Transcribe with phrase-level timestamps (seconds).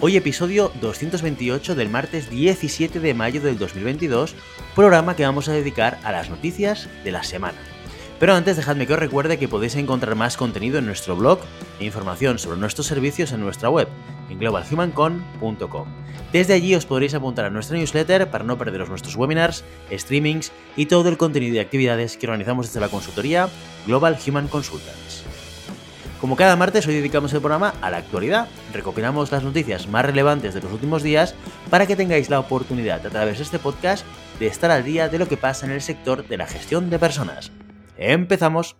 [0.00, 4.36] Hoy episodio 228 del martes 17 de mayo del 2022,
[4.76, 7.58] programa que vamos a dedicar a las noticias de la semana.
[8.20, 11.40] Pero antes dejadme que os recuerde que podéis encontrar más contenido en nuestro blog
[11.80, 13.88] e información sobre nuestros servicios en nuestra web,
[14.30, 15.88] en globalhumancon.com.
[16.32, 20.86] Desde allí os podréis apuntar a nuestra newsletter para no perderos nuestros webinars, streamings y
[20.86, 23.48] todo el contenido y actividades que organizamos desde la consultoría
[23.84, 25.27] Global Human Consultants.
[26.20, 28.48] Como cada martes, hoy dedicamos el programa a la actualidad.
[28.72, 31.36] Recopilamos las noticias más relevantes de los últimos días
[31.70, 34.04] para que tengáis la oportunidad a través de este podcast
[34.40, 36.98] de estar al día de lo que pasa en el sector de la gestión de
[36.98, 37.52] personas.
[37.96, 38.76] Empezamos.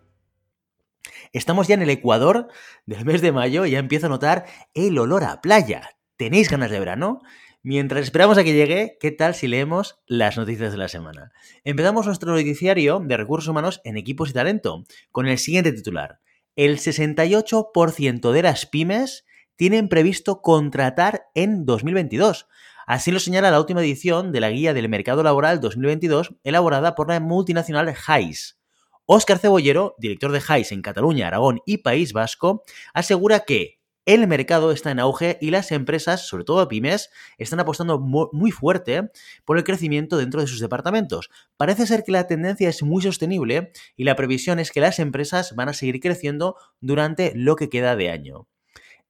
[1.32, 2.48] Estamos ya en el Ecuador
[2.86, 5.90] del mes de mayo y ya empiezo a notar el olor a playa.
[6.16, 7.20] ¿Tenéis ganas de verano?
[7.62, 11.30] Mientras esperamos a que llegue, ¿qué tal si leemos las noticias de la semana?
[11.62, 16.18] Empezamos nuestro noticiario de recursos humanos en equipos y talento con el siguiente titular
[16.58, 22.48] el 68% de las pymes tienen previsto contratar en 2022.
[22.84, 27.10] Así lo señala la última edición de la Guía del Mercado Laboral 2022, elaborada por
[27.10, 28.58] la multinacional HAIS.
[29.06, 33.77] Óscar Cebollero, director de HAIS en Cataluña, Aragón y País Vasco, asegura que
[34.08, 39.10] el mercado está en auge y las empresas, sobre todo pymes, están apostando muy fuerte
[39.44, 41.28] por el crecimiento dentro de sus departamentos.
[41.58, 45.54] Parece ser que la tendencia es muy sostenible y la previsión es que las empresas
[45.54, 48.48] van a seguir creciendo durante lo que queda de año.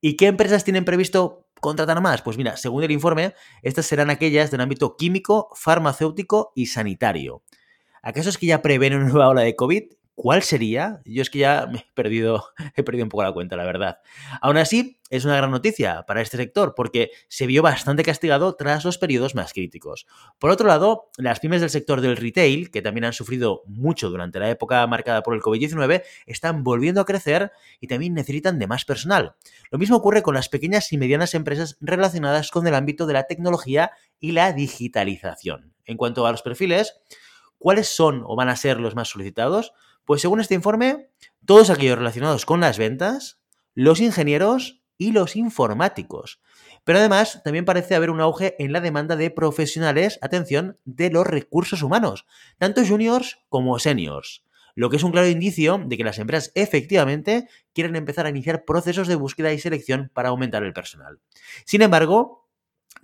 [0.00, 2.22] ¿Y qué empresas tienen previsto contratar más?
[2.22, 7.44] Pues mira, según el informe, estas serán aquellas del ámbito químico, farmacéutico y sanitario.
[8.02, 9.92] ¿Acaso es que ya prevén una nueva ola de COVID?
[10.20, 11.00] ¿Cuál sería?
[11.04, 13.98] Yo es que ya me he perdido, he perdido un poco la cuenta, la verdad.
[14.40, 18.84] Aún así, es una gran noticia para este sector porque se vio bastante castigado tras
[18.84, 20.08] los periodos más críticos.
[20.40, 24.40] Por otro lado, las pymes del sector del retail, que también han sufrido mucho durante
[24.40, 28.84] la época marcada por el COVID-19, están volviendo a crecer y también necesitan de más
[28.84, 29.36] personal.
[29.70, 33.28] Lo mismo ocurre con las pequeñas y medianas empresas relacionadas con el ámbito de la
[33.28, 35.74] tecnología y la digitalización.
[35.84, 37.00] En cuanto a los perfiles,
[37.56, 39.74] ¿cuáles son o van a ser los más solicitados?
[40.08, 41.10] Pues según este informe,
[41.44, 43.42] todos aquellos relacionados con las ventas,
[43.74, 46.40] los ingenieros y los informáticos.
[46.84, 51.26] Pero además también parece haber un auge en la demanda de profesionales, atención, de los
[51.26, 52.24] recursos humanos,
[52.56, 57.46] tanto juniors como seniors, lo que es un claro indicio de que las empresas efectivamente
[57.74, 61.20] quieren empezar a iniciar procesos de búsqueda y selección para aumentar el personal.
[61.66, 62.47] Sin embargo,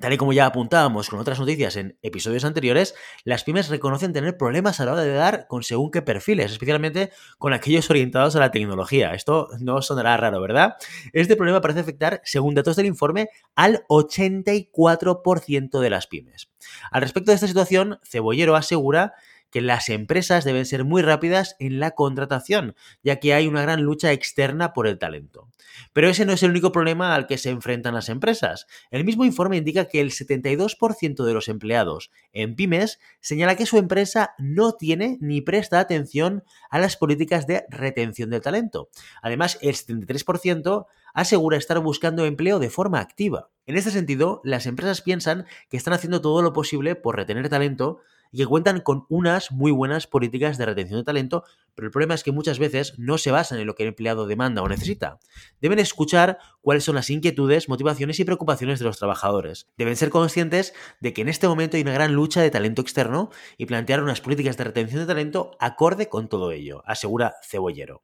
[0.01, 4.37] Tal y como ya apuntábamos con otras noticias en episodios anteriores, las pymes reconocen tener
[4.37, 8.41] problemas a la hora de dar con según qué perfiles, especialmente con aquellos orientados a
[8.41, 9.15] la tecnología.
[9.15, 10.75] Esto no sonará raro, ¿verdad?
[11.13, 16.51] Este problema parece afectar, según datos del informe, al 84% de las pymes.
[16.91, 19.15] Al respecto de esta situación, Cebollero asegura
[19.55, 23.83] que las empresas deben ser muy rápidas en la contratación, ya que hay una gran
[23.83, 25.49] lucha externa por el talento.
[25.93, 28.67] Pero ese no es el único problema al que se enfrentan las empresas.
[28.91, 33.79] El mismo informe indica que el 72% de los empleados en pymes señala que su
[33.79, 38.89] empresa no tiene ni presta atención a las políticas de retención del talento.
[39.23, 43.51] Además, el 73% asegura estar buscando empleo de forma activa.
[43.67, 48.01] En este sentido, las empresas piensan que están haciendo todo lo posible por retener talento
[48.35, 51.45] y que cuentan con unas muy buenas políticas de retención de talento,
[51.77, 54.27] pero el problema es que muchas veces no se basan en lo que el empleado
[54.27, 55.21] demanda o necesita.
[55.61, 59.69] Deben escuchar cuáles son las inquietudes, motivaciones y preocupaciones de los trabajadores.
[59.79, 63.31] Deben ser conscientes de que en este momento hay una gran lucha de talento externo
[63.57, 68.03] y plantear unas políticas de retención de talento acorde con todo ello, asegura Cebollero.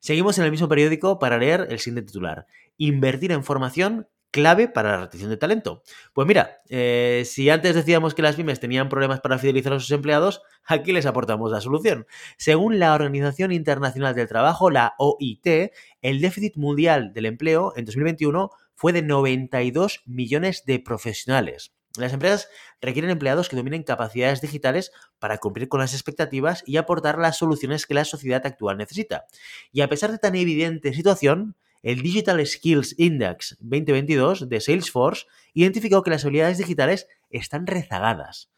[0.00, 2.46] Seguimos en el mismo periódico para leer el siguiente titular.
[2.78, 5.84] Invertir en formación clave para la retención de talento.
[6.12, 9.92] Pues mira, eh, si antes decíamos que las pymes tenían problemas para fidelizar a sus
[9.92, 12.04] empleados, aquí les aportamos la solución.
[12.36, 15.70] Según la Organización Internacional del Trabajo, la OIT,
[16.02, 21.72] el déficit mundial del empleo en 2021 fue de 92 millones de profesionales.
[21.96, 22.48] Las empresas
[22.80, 24.90] requieren empleados que dominen capacidades digitales
[25.20, 29.26] para cumplir con las expectativas y aportar las soluciones que la sociedad actual necesita.
[29.70, 31.54] Y a pesar de tan evidente situación,
[31.84, 38.50] el Digital Skills Index 2022 de Salesforce identificó que las habilidades digitales están rezagadas.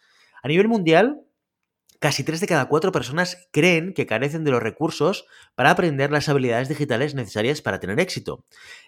[0.44, 1.22] A nivel mundial,
[1.98, 5.26] casi 3 de cada 4 personas creen que carecen de los recursos
[5.56, 8.44] para aprender las habilidades digitales necesarias para tener éxito.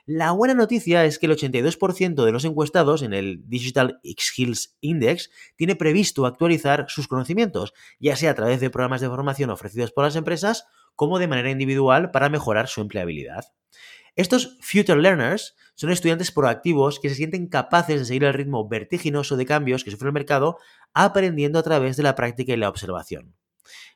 [0.06, 5.31] La buena noticia es que el 82% de los encuestados en el Digital Skills Index
[5.56, 10.05] tiene previsto actualizar sus conocimientos, ya sea a través de programas de formación ofrecidos por
[10.05, 13.44] las empresas como de manera individual para mejorar su empleabilidad.
[14.19, 19.37] Estos Future Learners son estudiantes proactivos que se sienten capaces de seguir el ritmo vertiginoso
[19.37, 20.59] de cambios que sufre el mercado
[20.93, 23.37] aprendiendo a través de la práctica y la observación.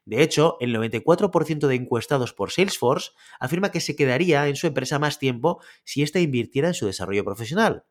[0.05, 4.99] De hecho, el 94% de encuestados por Salesforce afirma que se quedaría en su empresa
[4.99, 7.85] más tiempo si ésta invirtiera en su desarrollo profesional.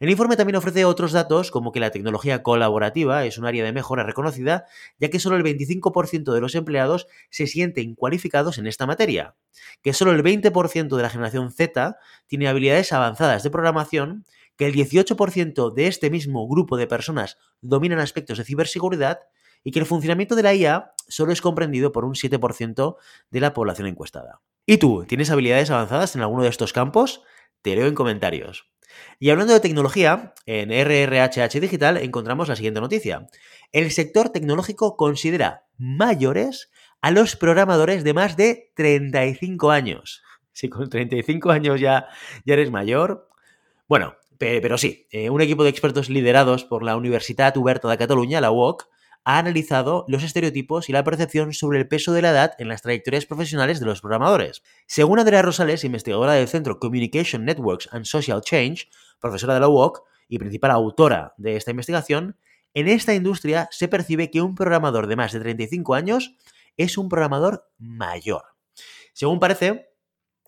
[0.00, 3.72] El informe también ofrece otros datos como que la tecnología colaborativa es un área de
[3.72, 4.66] mejora reconocida,
[4.98, 9.36] ya que solo el 25% de los empleados se sienten cualificados en esta materia,
[9.82, 11.96] que solo el 20% de la generación Z
[12.26, 14.24] tiene habilidades avanzadas de programación,
[14.56, 19.20] que el 18% de este mismo grupo de personas dominan aspectos de ciberseguridad
[19.64, 22.96] y que el funcionamiento de la IA solo es comprendido por un 7%
[23.30, 24.40] de la población encuestada.
[24.66, 27.22] ¿Y tú, tienes habilidades avanzadas en alguno de estos campos?
[27.62, 28.70] Te leo en comentarios.
[29.18, 33.28] Y hablando de tecnología, en RRHH Digital encontramos la siguiente noticia.
[33.72, 36.70] El sector tecnológico considera mayores
[37.00, 40.22] a los programadores de más de 35 años.
[40.52, 42.08] Si con 35 años ya,
[42.44, 43.28] ya eres mayor.
[43.88, 48.40] Bueno, pero sí, eh, un equipo de expertos liderados por la Universitat Oberta de Cataluña,
[48.40, 48.88] la UOC,
[49.24, 52.82] ha analizado los estereotipos y la percepción sobre el peso de la edad en las
[52.82, 54.62] trayectorias profesionales de los programadores.
[54.86, 58.88] Según Andrea Rosales, investigadora del Centro Communication Networks and Social Change,
[59.20, 62.36] profesora de la UOC y principal autora de esta investigación,
[62.74, 66.34] en esta industria se percibe que un programador de más de 35 años
[66.76, 68.42] es un programador mayor.
[69.12, 69.91] Según parece,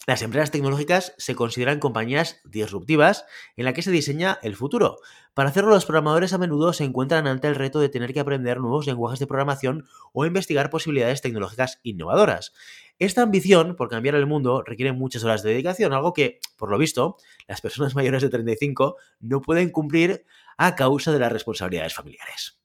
[0.06, 3.24] las empresas tecnológicas se consideran compañías disruptivas
[3.56, 4.98] en las que se diseña el futuro.
[5.32, 8.60] Para hacerlo, los programadores a menudo se encuentran ante el reto de tener que aprender
[8.60, 12.52] nuevos lenguajes de programación o investigar posibilidades tecnológicas innovadoras.
[12.98, 16.78] Esta ambición por cambiar el mundo requiere muchas horas de dedicación, algo que, por lo
[16.78, 17.16] visto,
[17.48, 20.24] las personas mayores de 35 no pueden cumplir
[20.56, 22.60] a causa de las responsabilidades familiares.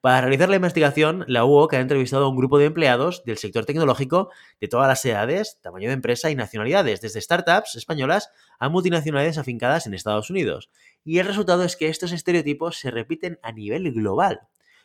[0.00, 3.64] Para realizar la investigación, la UOC ha entrevistado a un grupo de empleados del sector
[3.64, 4.30] tecnológico
[4.60, 9.86] de todas las edades, tamaño de empresa y nacionalidades, desde startups españolas a multinacionales afincadas
[9.86, 10.70] en Estados Unidos.
[11.04, 14.40] Y el resultado es que estos estereotipos se repiten a nivel global.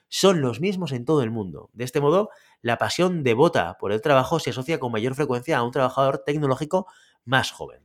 [0.07, 1.69] Son los mismos en todo el mundo.
[1.73, 2.29] De este modo,
[2.61, 6.87] la pasión devota por el trabajo se asocia con mayor frecuencia a un trabajador tecnológico
[7.25, 7.84] más joven.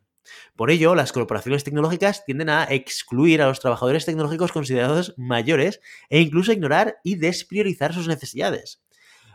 [0.56, 6.20] Por ello, las corporaciones tecnológicas tienden a excluir a los trabajadores tecnológicos considerados mayores e
[6.20, 8.82] incluso ignorar y despriorizar sus necesidades.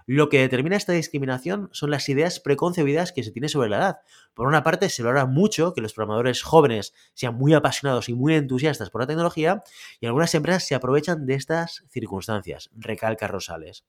[0.08, 3.98] Lo que determina esta discriminación son las ideas preconcebidas que se tiene sobre la edad.
[4.36, 8.36] Por una parte, se valora mucho que los programadores jóvenes sean muy apasionados y muy
[8.36, 9.64] entusiastas por la tecnología,
[10.00, 13.84] y algunas empresas se aprovechan de estas circunstancias, recalca Rosales.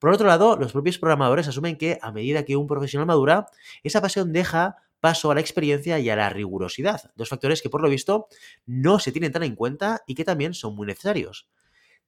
[0.00, 3.46] Por otro lado, los propios programadores asumen que a medida que un profesional madura,
[3.84, 7.82] esa pasión deja paso a la experiencia y a la rigurosidad, dos factores que por
[7.82, 8.28] lo visto
[8.66, 11.48] no se tienen tan en cuenta y que también son muy necesarios.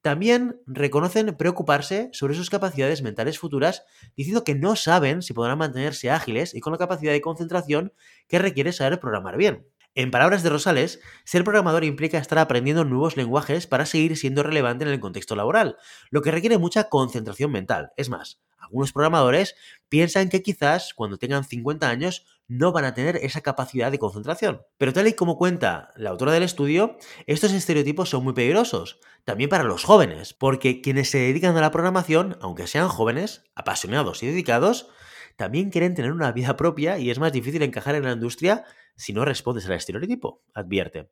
[0.00, 3.84] También reconocen preocuparse sobre sus capacidades mentales futuras,
[4.16, 7.92] diciendo que no saben si podrán mantenerse ágiles y con la capacidad de concentración
[8.28, 9.66] que requiere saber programar bien.
[9.96, 14.84] En palabras de Rosales, ser programador implica estar aprendiendo nuevos lenguajes para seguir siendo relevante
[14.84, 15.78] en el contexto laboral,
[16.10, 17.90] lo que requiere mucha concentración mental.
[17.96, 19.54] Es más, algunos programadores
[19.88, 24.62] piensan que quizás cuando tengan 50 años no van a tener esa capacidad de concentración.
[24.76, 26.96] Pero tal y como cuenta la autora del estudio,
[27.26, 31.70] estos estereotipos son muy peligrosos, también para los jóvenes, porque quienes se dedican a la
[31.70, 34.88] programación, aunque sean jóvenes, apasionados y dedicados,
[35.36, 38.64] también quieren tener una vida propia y es más difícil encajar en la industria
[38.96, 41.10] si no respondes al estereotipo, advierte.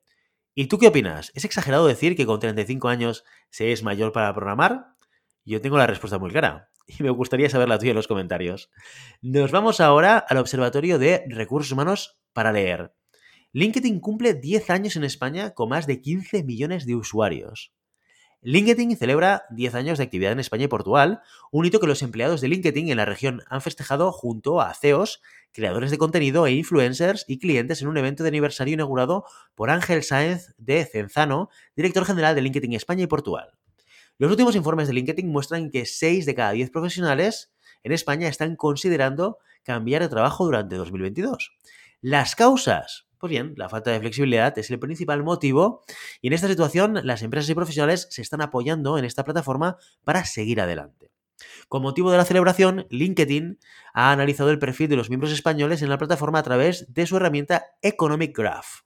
[0.55, 1.31] ¿Y tú qué opinas?
[1.33, 4.92] ¿Es exagerado decir que con 35 años se es mayor para programar?
[5.45, 8.69] Yo tengo la respuesta muy clara y me gustaría saber la tuya en los comentarios.
[9.21, 12.93] Nos vamos ahora al Observatorio de Recursos Humanos para leer.
[13.51, 17.73] LinkedIn cumple 10 años en España con más de 15 millones de usuarios.
[18.41, 21.21] LinkedIn celebra 10 años de actividad en España y Portugal,
[21.51, 25.21] un hito que los empleados de LinkedIn en la región han festejado junto a CEOs,
[25.53, 29.23] creadores de contenido e influencers y clientes en un evento de aniversario inaugurado
[29.55, 33.51] por Ángel Sáenz de Cenzano, director general de LinkedIn España y Portugal.
[34.19, 37.51] Los últimos informes de LinkedIn muestran que 6 de cada 10 profesionales
[37.83, 41.51] en España están considerando cambiar de trabajo durante 2022.
[42.01, 45.83] Las causas, pues bien, la falta de flexibilidad es el principal motivo
[46.21, 50.25] y en esta situación las empresas y profesionales se están apoyando en esta plataforma para
[50.25, 51.11] seguir adelante.
[51.67, 53.57] Con motivo de la celebración, LinkedIn
[53.93, 57.17] ha analizado el perfil de los miembros españoles en la plataforma a través de su
[57.17, 58.83] herramienta Economic Graph.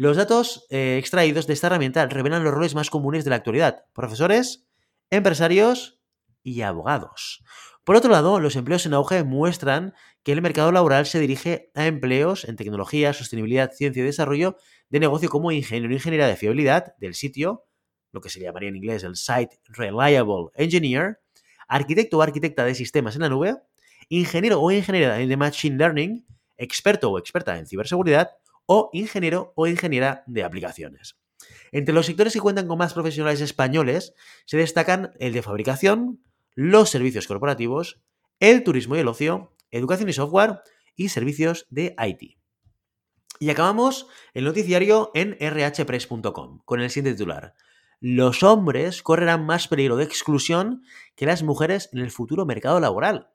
[0.00, 3.86] Los datos eh, extraídos de esta herramienta revelan los roles más comunes de la actualidad.
[3.94, 4.64] Profesores,
[5.10, 6.00] empresarios
[6.44, 7.42] y abogados.
[7.82, 11.86] Por otro lado, los empleos en auge muestran que el mercado laboral se dirige a
[11.86, 14.56] empleos en tecnología, sostenibilidad, ciencia y desarrollo
[14.88, 17.64] de negocio como ingeniero, ingeniera de fiabilidad del sitio,
[18.12, 21.18] lo que se llamaría en inglés el Site Reliable Engineer,
[21.66, 23.56] arquitecto o arquitecta de sistemas en la nube,
[24.08, 26.24] ingeniero o ingeniera de Machine Learning,
[26.56, 28.30] experto o experta en ciberseguridad
[28.68, 31.18] o ingeniero o ingeniera de aplicaciones.
[31.72, 34.12] Entre los sectores que cuentan con más profesionales españoles
[34.44, 36.22] se destacan el de fabricación,
[36.54, 38.00] los servicios corporativos,
[38.40, 40.60] el turismo y el ocio, educación y software
[40.96, 42.38] y servicios de IT.
[43.40, 47.54] Y acabamos el noticiario en rhpress.com con el siguiente titular.
[48.00, 50.82] Los hombres correrán más peligro de exclusión
[51.16, 53.30] que las mujeres en el futuro mercado laboral.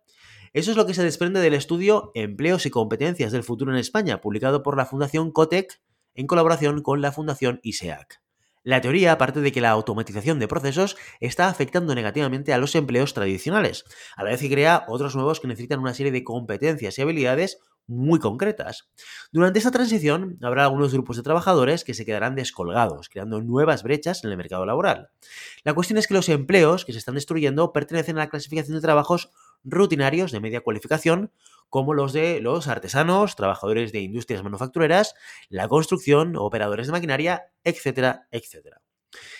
[0.54, 4.22] Eso es lo que se desprende del estudio Empleos y competencias del futuro en España,
[4.22, 5.82] publicado por la Fundación Cotec
[6.14, 8.22] en colaboración con la Fundación ISEAC.
[8.62, 13.16] La teoría parte de que la automatización de procesos está afectando negativamente a los empleos
[13.16, 13.84] tradicionales,
[14.16, 17.58] a la vez que crea otros nuevos que necesitan una serie de competencias y habilidades
[17.88, 18.90] muy concretas.
[19.32, 24.24] Durante esta transición habrá algunos grupos de trabajadores que se quedarán descolgados, creando nuevas brechas
[24.24, 25.10] en el mercado laboral.
[25.64, 28.82] La cuestión es que los empleos que se están destruyendo pertenecen a la clasificación de
[28.82, 29.32] trabajos
[29.64, 31.32] rutinarios de media cualificación,
[31.70, 35.16] como los de los artesanos, trabajadores de industrias manufactureras,
[35.50, 38.82] la construcción, operadores de maquinaria, etcétera, etcétera.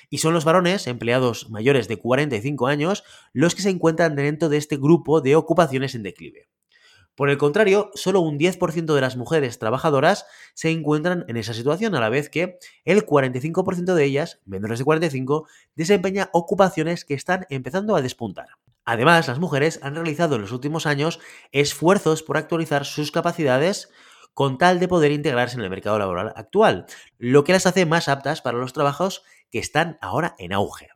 [0.10, 3.04] Y son los varones, empleados mayores de 45 años,
[3.34, 6.50] los que se encuentran dentro de este grupo de ocupaciones en declive.
[7.16, 10.26] Por el contrario, solo un 10% de las mujeres trabajadoras
[10.56, 14.86] se encuentran en esa situación, a la vez que el 45% de ellas, menores de
[14.86, 18.48] 45, desempeña ocupaciones que están empezando a despuntar.
[18.86, 21.20] Además, las mujeres han realizado en los últimos años
[21.52, 23.90] esfuerzos por actualizar sus capacidades
[24.34, 26.86] con tal de poder integrarse en el mercado laboral actual,
[27.18, 30.90] lo que las hace más aptas para los trabajos que están ahora en auge.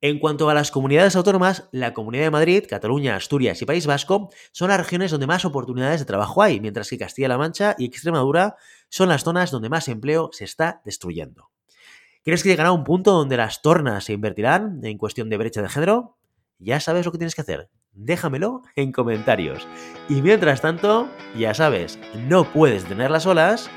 [0.00, 4.28] En cuanto a las comunidades autónomas, la Comunidad de Madrid, Cataluña, Asturias y País Vasco
[4.52, 8.56] son las regiones donde más oportunidades de trabajo hay, mientras que Castilla-La Mancha y Extremadura
[8.90, 11.48] son las zonas donde más empleo se está destruyendo.
[12.22, 15.70] ¿Crees que llegará un punto donde las tornas se invertirán en cuestión de brecha de
[15.70, 16.18] género?
[16.58, 17.68] Ya sabes lo que tienes que hacer.
[17.92, 19.66] Déjamelo en comentarios.
[20.08, 23.70] Y mientras tanto, ya sabes, no puedes tener las olas,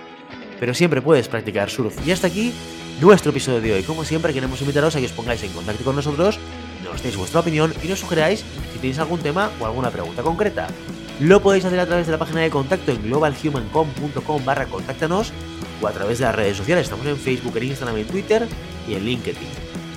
[0.60, 1.96] pero siempre puedes practicar surf.
[2.06, 2.54] Y hasta aquí
[3.02, 3.84] nuestro episodio de hoy.
[3.84, 6.40] Como siempre, queremos invitaros a que os pongáis en contacto con nosotros,
[6.84, 8.44] nos deis vuestra opinión y nos sugeráis
[8.74, 10.68] si tenéis algún tema o alguna pregunta concreta.
[11.20, 15.32] Lo podéis hacer a través de la página de contacto en globalhumancom.com barra contáctanos
[15.82, 16.86] o a través de las redes sociales.
[16.86, 18.48] Estamos en Facebook, en Instagram, en Twitter
[18.88, 19.77] y en LinkedIn.